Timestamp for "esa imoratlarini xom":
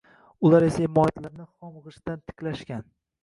0.67-1.77